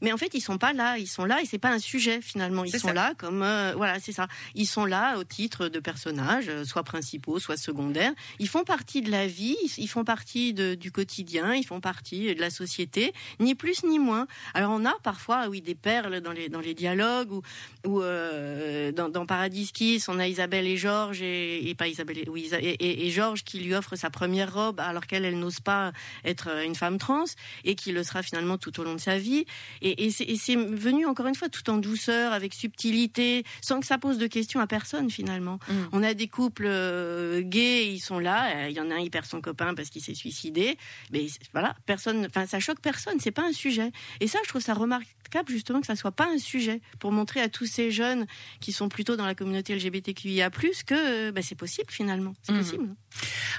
[0.01, 2.21] mais en fait ils sont pas là, ils sont là et c'est pas un sujet
[2.21, 2.63] finalement.
[2.63, 4.27] Ils sont là comme euh, voilà, c'est ça.
[4.55, 8.13] Ils sont là au titre de personnages, euh, soit principaux, soit secondaires.
[8.39, 12.33] Ils font partie de la vie, ils font partie de, du quotidien, ils font partie
[12.33, 14.27] de la société, ni plus ni moins.
[14.53, 17.41] Alors on a parfois oui des perles dans les dans les dialogues ou
[17.85, 22.29] ou euh, dans, dans Paradis Kiss, on a Isabelle et Georges et, pas Isabelle et,
[22.29, 25.91] oui, et, et, Georges qui lui offre sa première robe alors qu'elle elle n'ose pas
[26.23, 27.25] être une femme trans
[27.63, 29.45] et qui le sera finalement tout au long de sa vie
[29.81, 33.97] et et, c'est venu encore une fois tout en douceur, avec subtilité, sans que ça
[33.97, 35.59] pose de questions à personne finalement.
[35.67, 35.73] Mm.
[35.91, 38.55] On a des couples euh, gays, ils sont là.
[38.55, 40.77] Euh, il y en a un, il perd son copain parce qu'il s'est suicidé.
[41.11, 43.19] Mais voilà, personne, enfin ça choque personne.
[43.19, 43.91] C'est pas un sujet.
[44.19, 47.41] Et ça, je trouve ça remarquable justement que ça soit pas un sujet pour montrer
[47.41, 48.25] à tous ces jeunes
[48.59, 50.49] qui sont plutôt dans la communauté LGBTQIA+
[50.85, 52.33] que bah, c'est possible finalement.
[52.43, 52.57] C'est mm.
[52.57, 52.95] possible.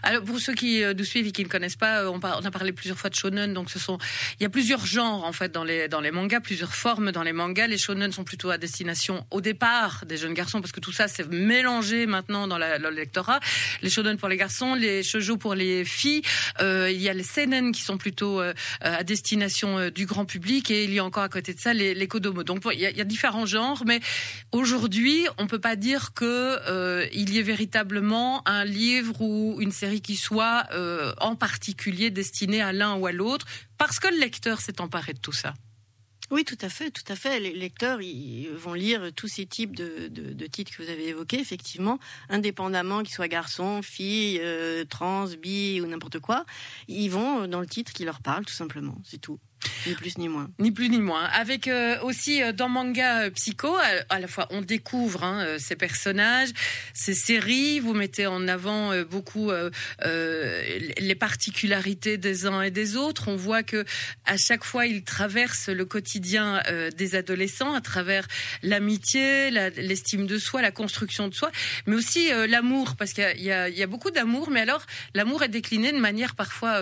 [0.02, 2.72] Alors pour ceux qui euh, nous suivent et qui ne connaissent pas, on, a parlé
[2.72, 3.98] plusieurs fois de shonen, donc ce sont,
[4.38, 7.24] il y a plusieurs genres en fait dans les dans les mangas, plusieurs formes dans
[7.24, 7.66] les mangas.
[7.66, 11.08] Les shonen sont plutôt à destination au départ des jeunes garçons parce que tout ça
[11.08, 13.40] c'est mélangé maintenant dans, la, le lectorat.
[13.82, 16.22] Les shonen pour les garçons, les shoujo pour les filles.
[16.61, 20.24] Euh, il y a les seinen qui sont plutôt euh, à destination euh, du grand
[20.24, 22.44] public et il y a encore à côté de ça les, les kodomo.
[22.44, 23.98] Donc il y, a, différents genres, mais
[24.52, 26.24] aujourd'hui on peut pas dire que
[26.68, 30.68] euh, il y ait véritablement un livre ou une série qui soit
[31.20, 35.18] en particulier destinée à l'un ou à l'autre parce que le lecteur s'est emparé de
[35.18, 35.54] tout ça.
[36.32, 37.40] Oui, tout à fait, tout à fait.
[37.40, 41.98] Les lecteurs ils vont lire tous ces types de, titres que vous avez évoqués, effectivement,
[42.30, 46.46] indépendamment qu'ils soient garçons, filles, euh, trans, bi ou n'importe quoi.
[46.88, 48.96] Ils vont dans le titre qui leur parle, tout simplement.
[49.04, 49.38] C'est tout.
[49.87, 50.51] Ni plus ni moins.
[50.59, 51.25] Ni plus ni moins.
[51.25, 53.77] Avec euh, aussi euh, dans manga euh, psycho,
[54.09, 56.51] à, la fois on découvre hein, ces personnages,
[56.94, 57.81] ces séries.
[57.81, 59.51] Vous mettez en avant beaucoup
[60.05, 63.29] les particularités des uns et des autres.
[63.29, 63.85] On voit que
[64.25, 66.62] à chaque fois ils traversent le quotidien
[66.96, 68.27] des adolescents à travers
[68.62, 71.51] l'amitié, l'estime de soi, la construction de soi,
[71.87, 74.51] mais aussi l'amour, parce qu'il y, y, y a, beaucoup d'amour.
[74.51, 76.81] Mais alors l'amour est décliné de manière parfois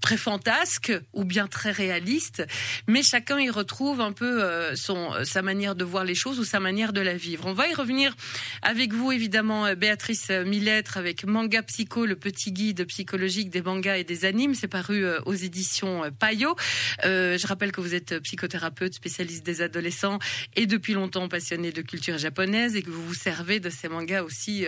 [0.00, 0.77] très fantasque
[1.12, 2.46] ou bien très réaliste,
[2.86, 6.38] mais chacun y retrouve un peu euh, son, euh, sa manière de voir les choses
[6.38, 7.46] ou sa manière de la vivre.
[7.46, 8.14] On va y revenir
[8.62, 13.98] avec vous, évidemment, euh, Béatrice Millettre, avec Manga Psycho, le petit guide psychologique des mangas
[13.98, 14.54] et des animes.
[14.54, 16.56] C'est paru aux éditions Payot.
[17.02, 20.18] je rappelle que vous êtes psychothérapeute, spécialiste des adolescents
[20.56, 24.22] et depuis longtemps passionné de culture japonaise et que vous vous servez de ces mangas
[24.22, 24.66] aussi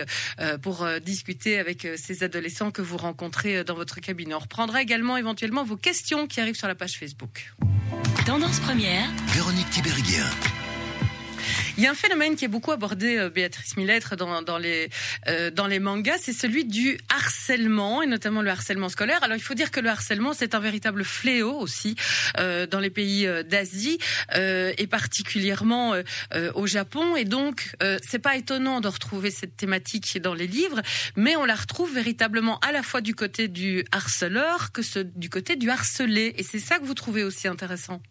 [0.61, 4.33] pour discuter avec ces adolescents que vous rencontrez dans votre cabinet.
[4.33, 7.53] On reprendra également éventuellement vos questions qui arrive sur la page Facebook.
[8.25, 9.09] Tendance première.
[9.27, 10.25] Véronique Tiberghien.
[11.77, 14.89] Il y a un phénomène qui est beaucoup abordé, euh, Béatrice Millettre, dans, dans, les,
[15.27, 19.23] euh, dans les mangas, c'est celui du harcèlement, et notamment le harcèlement scolaire.
[19.23, 21.95] Alors il faut dire que le harcèlement, c'est un véritable fléau aussi
[22.37, 23.97] euh, dans les pays euh, d'Asie,
[24.35, 25.93] euh, et particulièrement
[26.53, 27.15] au Japon.
[27.15, 30.81] Et donc, c'est pas étonnant de retrouver cette thématique dans les livres,
[31.15, 35.29] mais on la retrouve véritablement à la fois du côté du harceleur que ce, du
[35.29, 36.33] côté du harcelé.
[36.37, 38.01] Et c'est ça que vous trouvez aussi intéressant?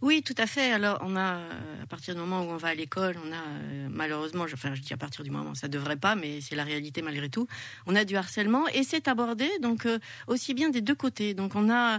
[0.00, 0.70] Oui, tout à fait.
[0.72, 1.38] Alors, on a,
[1.82, 4.92] à partir du moment où on va à l'école, on a, malheureusement, enfin, je dis
[4.92, 7.48] à partir du moment, ça devrait pas, mais c'est la réalité malgré tout,
[7.86, 9.88] on a du harcèlement et c'est abordé, donc,
[10.28, 11.34] aussi bien des deux côtés.
[11.34, 11.98] Donc, on a,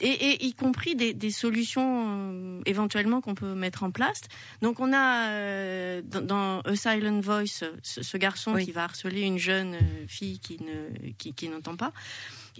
[0.00, 4.20] et, y compris des, solutions éventuellement qu'on peut mettre en place.
[4.62, 9.76] Donc, on a, dans, A Silent Voice, ce, garçon qui va harceler une jeune
[10.06, 11.92] fille qui ne, qui, qui n'entend pas.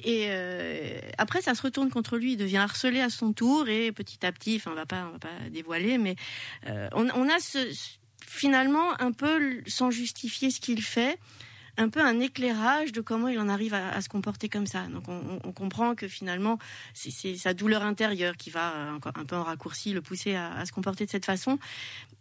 [0.04, 2.32] Et euh, après, ça se retourne contre lui.
[2.32, 5.18] Il devient harcelé à son tour et petit à petit, enfin, on va pas, va
[5.18, 6.16] pas dévoiler, mais
[6.66, 7.36] euh, on, a
[8.26, 11.18] finalement un peu sans justifier ce qu'il fait
[11.78, 14.82] un peu un éclairage de comment il en arrive à, se comporter comme ça.
[14.88, 16.58] Donc on, comprend que finalement
[16.92, 20.72] c'est sa douleur intérieure qui va encore un peu en raccourci le pousser à, se
[20.72, 21.58] comporter de cette façon.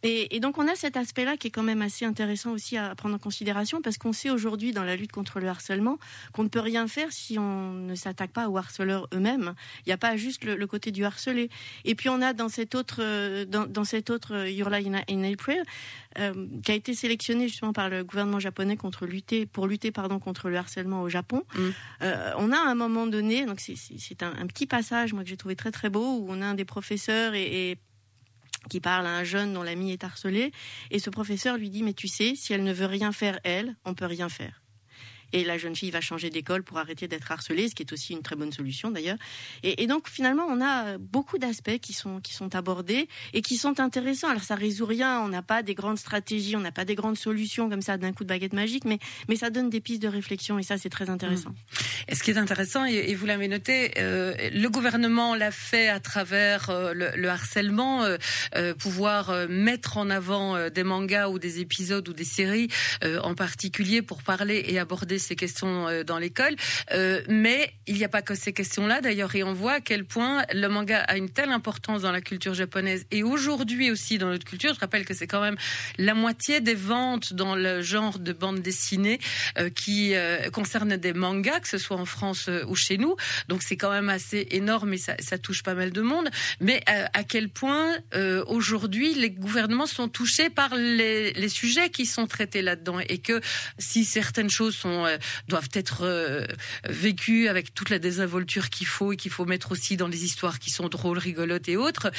[0.04, 3.16] Et, donc on a cet aspect-là qui est quand même assez intéressant aussi à prendre
[3.16, 5.98] en considération parce qu'on sait aujourd'hui dans la lutte contre le harcèlement
[6.32, 9.56] qu'on ne peut rien faire si on ne s'attaque pas aux harceleurs eux-mêmes.
[9.86, 11.50] Il n'y a pas juste le, côté du harcelé.
[11.84, 15.64] Et puis on a dans cet autre dans, dans cet autre Your Lie in April
[16.20, 20.20] euh, qui a été sélectionné justement par le gouvernement japonais contre lutter, pour lutter pardon,
[20.20, 21.44] contre le harcèlement au Japon.
[21.56, 21.62] Mm.
[22.02, 25.38] Euh, on a à un moment donné, donc c'est un, petit passage moi que j'ai
[25.38, 27.78] trouvé très très beau, où on a un des professeurs et,
[28.70, 30.52] qui parle à un jeune dont l'ami est harcelé,
[30.92, 33.76] et ce professeur lui dit mais tu sais, si elle ne veut rien faire elle,
[33.86, 34.62] on peut rien faire
[35.34, 38.14] et la jeune fille va changer d'école pour arrêter d'être harcelée, ce qui est aussi
[38.14, 39.18] une très bonne solution d'ailleurs.
[39.64, 43.80] Et, donc finalement, on a beaucoup d'aspects qui sont qui sont abordés et qui sont
[43.80, 44.30] intéressants.
[44.30, 47.18] Alors ça résout rien, on n'a pas des grandes stratégies, on n'a pas des grandes
[47.18, 50.08] solutions comme ça d'un coup de baguette magique, mais mais ça donne des pistes de
[50.08, 51.54] réflexion et ça c'est très intéressant.
[52.08, 56.00] Et ce qui est intéressant, et, vous l'avez noté, euh, le gouvernement l'a fait à
[56.00, 62.14] travers euh, le, harcèlement, euh, pouvoir mettre en avant des mangas ou des épisodes ou
[62.14, 62.70] des séries
[63.04, 66.56] en particulier pour parler et aborder ces questions euh, dans l'école.
[66.92, 70.06] Euh, mais il n'y a pas que ces questions-là d'ailleurs, et on voit à quel
[70.06, 74.28] point le manga a une telle importance dans la culture japonaise et aujourd'hui aussi dans
[74.28, 74.74] notre culture.
[74.74, 75.58] Je rappelle que c'est quand même
[75.98, 79.20] la moitié des ventes dans le genre de bande dessinée
[79.58, 80.14] euh, qui
[80.52, 83.16] concernent des mangas, que ce soit en France ou chez nous.
[83.48, 86.30] Donc c'est quand même assez énorme et ça, touche pas mal de monde.
[86.60, 87.96] Mais à quel point
[88.48, 93.42] aujourd'hui les gouvernements sont touchés par les sujets qui sont traités là-dedans et que
[93.78, 95.18] si certaines choses sont euh,
[95.48, 96.46] doivent être euh,
[96.88, 100.60] vécues avec toute la désinvolture qu'il faut et qu'il faut mettre aussi dans les histoires
[100.60, 102.12] qui sont drôles, rigolotes et autres.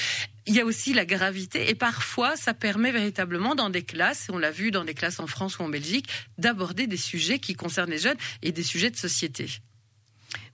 [0.46, 4.38] Il y a aussi la gravité et parfois ça permet véritablement dans des classes, on
[4.38, 7.90] l'a vu dans des classes en France ou en Belgique, d'aborder des sujets qui concernent
[7.90, 9.61] les jeunes et des sujets de société.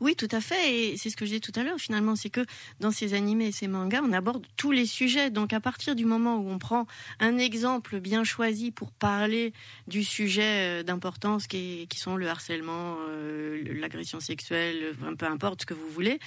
[0.01, 0.93] Oui, tout à fait.
[0.93, 2.45] Et c'est ce que je disais tout à l'heure, finalement, c'est que
[2.81, 5.31] dans ces animés et ces mangas, on aborde tous les sujets.
[5.31, 6.87] Donc à partir du moment où on prend
[7.21, 9.53] un exemple bien choisi pour parler
[9.89, 15.75] du sujet euh, d'importance qui, sont le harcèlement, euh, l'agression sexuelle, peu importe ce que
[15.75, 16.19] vous voulez,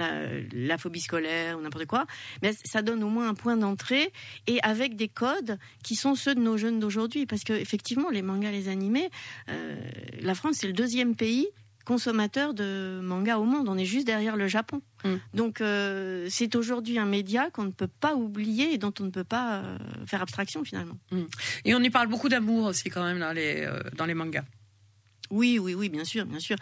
[0.00, 2.06] euh, la phobie scolaire ou n'importe quoi,
[2.42, 4.12] mais ça donne au moins un point d'entrée
[4.46, 7.26] et avec des codes qui sont ceux de nos jeunes d'aujourd'hui.
[7.26, 9.10] Parce que effectivement, les mangas, les animés,
[10.20, 11.48] la France, c'est le deuxième pays
[11.84, 13.68] consommateur de manga au monde.
[13.68, 14.82] On est juste derrière le Japon.
[15.04, 15.14] Mm.
[15.34, 19.10] Donc euh, c'est aujourd'hui un média qu'on ne peut pas oublier et dont on ne
[19.10, 20.98] peut pas euh, faire abstraction finalement.
[21.10, 21.22] Mm.
[21.64, 24.44] Et on y parle beaucoup d'amour aussi quand même dans les, euh, dans les mangas.
[25.30, 26.56] Oui, oui, oui, bien sûr, bien sûr.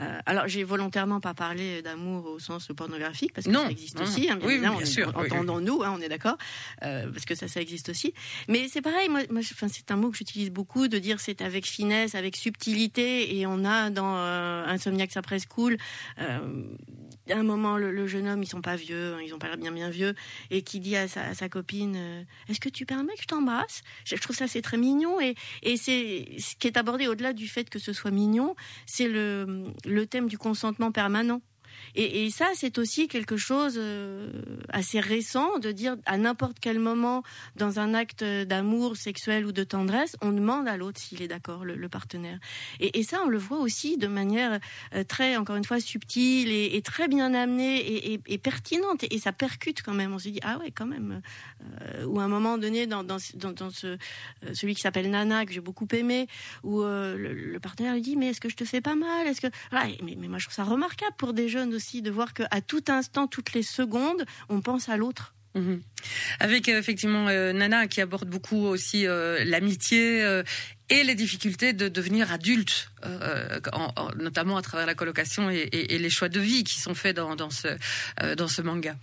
[0.00, 4.30] Euh, alors, j'ai volontairement pas parlé d'amour au sens pornographique parce que ça existe aussi.
[4.30, 5.12] Hein, bien oui, bien sûr.
[5.16, 6.36] Entendons-nous, hein, on est d'accord,
[6.84, 8.14] euh, parce que ça, ça existe aussi.
[8.48, 9.08] Mais c'est pareil.
[9.08, 13.36] Moi, moi c'est un mot que j'utilise beaucoup de dire c'est avec finesse, avec subtilité,
[13.36, 15.76] et on a dans euh, Insomniac après School
[16.20, 16.38] euh,
[17.30, 19.56] à un moment, le, jeune homme, ils sont pas vieux, hein, ils ont pas l'air
[19.56, 20.14] bien bien vieux,
[20.50, 23.82] et qui dit à sa, copine euh, Est-ce que tu permets que je t'embrasse?
[24.04, 27.48] Je, trouve ça c'est très mignon, et, et c'est ce qui est abordé au-delà du
[27.48, 28.54] fait que ce soit mignon,
[28.86, 31.40] c'est le, le thème du consentement permanent.
[31.94, 34.30] Et, ça, c'est aussi quelque chose euh,
[34.70, 37.22] assez récent de dire à n'importe quel moment,
[37.56, 41.64] dans un acte d'amour sexuel ou de tendresse, on demande à l'autre s'il est d'accord,
[41.64, 42.38] le, partenaire.
[42.80, 44.58] Et, ça, on le voit aussi de manière
[44.94, 49.04] euh, très, encore une fois, subtile et, très bien amenée et, pertinente.
[49.10, 50.14] Et, ça percute quand même.
[50.14, 51.20] On se dit, ah ouais, quand même.
[51.82, 53.98] Euh, ou à un moment donné, dans, dans, dans, ce,
[54.54, 56.26] celui qui s'appelle Nana, que j'ai beaucoup aimé,
[56.62, 59.26] où le, partenaire lui dit, mais est-ce que je te fais pas mal?
[59.26, 59.48] Est-ce que
[60.02, 63.52] mais, moi, je trouve ça remarquable pour des aussi de voir qu'à tout instant, toutes
[63.52, 65.34] les secondes, on pense à l'autre.
[65.54, 65.82] Mhm.
[66.40, 70.42] Avec euh, effectivement euh, Nana qui aborde beaucoup aussi euh, l'amitié
[70.88, 72.90] et les difficultés de devenir adulte,
[74.18, 77.68] notamment à travers la colocation et, les choix de vie qui sont faits dans, ce,
[78.34, 78.96] dans ce manga.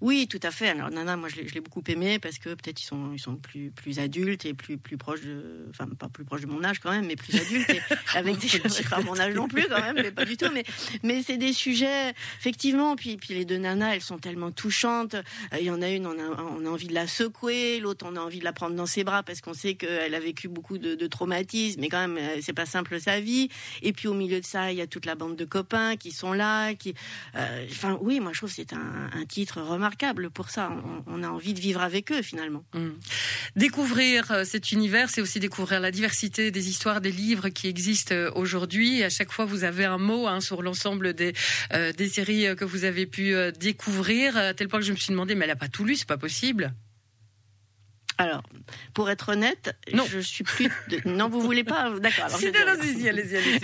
[0.00, 0.68] Oui, tout à fait.
[0.68, 3.70] Alors Nana, moi je l'ai beaucoup aimé parce que peut-être ils sont ils sont plus
[3.70, 6.90] plus adultes et plus plus proches de, enfin pas plus proches de mon âge quand
[6.90, 7.80] même, mais plus adultes et
[8.14, 10.50] avec des choses pas mon âge non plus quand même, mais pas du tout.
[10.52, 10.64] Mais
[11.02, 12.96] mais c'est des sujets effectivement.
[12.96, 15.14] Puis puis les deux nanas, elles sont tellement touchantes.
[15.14, 18.06] Euh, il y en a une, on a on a envie de la secouer, l'autre
[18.08, 20.48] on a envie de la prendre dans ses bras parce qu'on sait qu'elle a vécu
[20.48, 23.48] beaucoup de, de traumatismes, mais quand même euh, c'est pas simple sa vie.
[23.82, 26.10] Et puis au milieu de ça, il y a toute la bande de copains qui
[26.10, 26.94] sont là, qui,
[27.36, 30.70] euh, enfin oui, moi je trouve c'est un, un titre remarquable remarquable pour ça.
[31.06, 32.62] On, a envie de vivre avec eux finalement.
[32.74, 32.90] Mmh.
[33.56, 38.14] Découvrir euh, cet univers, c'est aussi découvrir la diversité des histoires, des livres qui existent
[38.14, 39.02] euh, aujourd'hui.
[39.02, 41.32] À chaque fois, vous avez un mot hein, sur l'ensemble des,
[41.72, 45.12] euh, des séries que vous avez pu découvrir, à tel point que je me suis
[45.12, 46.74] demandé, mais elle n'a pas tout lu, c'est pas possible.
[48.18, 48.42] Alors,
[48.92, 50.04] pour être honnête, non.
[50.06, 50.70] je suis plus.
[51.06, 52.26] Non, vous voulez pas D'accord.
[52.26, 53.60] allez-y, allez-y, allez-y.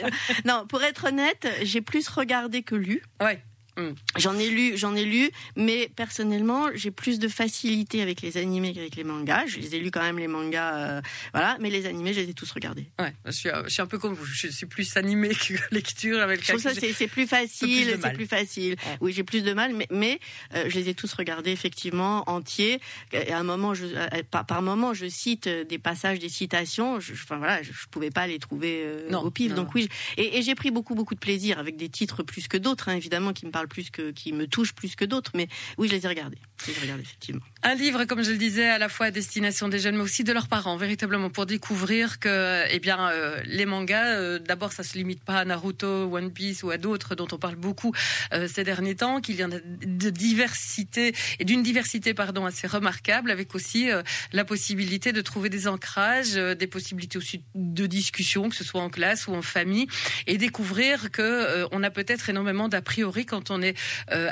[0.46, 3.02] non, pour être honnête, j'ai plus regardé que lu.
[3.20, 3.44] Ouais.
[3.78, 3.94] Mm.
[4.16, 8.74] J'en ai lu, j'en ai lu, mais personnellement, j'ai plus de facilité avec les animés
[8.74, 9.46] qu'avec les mangas.
[9.46, 11.00] Je les ai lus quand même les mangas, euh,
[11.32, 12.86] voilà, mais les animés, je les ai tous regardés.
[12.98, 14.24] Ouais, je suis, je suis un peu comme vous.
[14.24, 16.42] Je suis plus animé que lecture avec.
[16.42, 18.76] Je trouve ça c'est plus facile, c'est plus facile.
[19.00, 20.18] Oui, j'ai plus de mal, mais, mais
[20.54, 22.80] euh, je les ai tous regardés effectivement entiers.
[23.12, 26.98] Et à un moment, je, euh, par, par, moment, je cite des passages, des citations.
[26.98, 29.54] Je, enfin voilà, je, pouvais pas les trouver au pif.
[29.54, 32.56] donc oui, et, et j'ai pris beaucoup beaucoup de plaisir avec des titres plus que
[32.56, 35.32] d'autres, hein, évidemment, qui me parlent plus que, qui me touche plus que d'autres.
[35.34, 36.38] Mais oui, je les ai regardés.
[36.66, 37.40] Effectivement.
[37.62, 40.24] Un livre, comme je le disais, à la fois à destination des jeunes, mais aussi
[40.24, 44.82] de leurs parents, véritablement pour découvrir que, eh bien, euh, les mangas, euh, d'abord, ça
[44.82, 47.92] se limite pas à Naruto, One Piece ou à d'autres dont on parle beaucoup
[48.32, 52.66] euh, ces derniers temps, qu'il y en a de diversité et d'une diversité, pardon, assez
[52.66, 53.88] remarquable, avec aussi
[54.32, 58.90] la possibilité de trouver des ancrages, des possibilités aussi de discussion, que ce soit en
[58.90, 59.86] classe ou en famille,
[60.26, 63.76] et découvrir que on a peut-être énormément d'a priori quand on est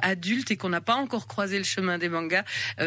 [0.03, 2.45] adulte et qu'on n'a pas encore croisé le chemin des mangas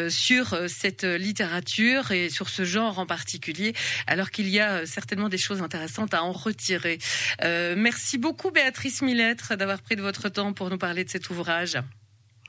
[0.10, 3.74] sur euh, cette littérature et sur ce genre en particulier,
[4.08, 7.00] alors qu'il y a euh, certainement des choses intéressantes à en retirer.
[7.44, 11.30] Euh, merci beaucoup Béatrice Millettre d'avoir pris de votre temps pour nous parler de cet
[11.30, 11.78] ouvrage.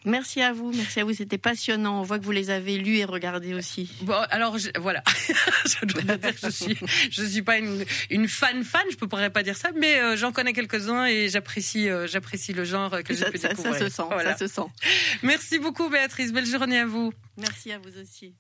[0.05, 2.01] Merci à vous, merci à vous, c'était passionnant.
[2.01, 3.91] On voit que vous les avez lus et regardés aussi.
[4.03, 5.03] Bon, alors voilà,
[5.65, 6.79] je dois dire que je suis,
[7.11, 10.33] je suis pas une, une fan fan, je ne pourrais pas dire ça, mais j'en
[10.33, 13.75] connais quelques-uns et j'apprécie, j'apprécie le genre que j'ai pu ça, découvrir.
[13.75, 14.67] Ça se sent, ça se sent.
[15.23, 17.13] Merci beaucoup Béatrice, belle journée à vous.
[17.37, 18.35] Merci à vous aussi.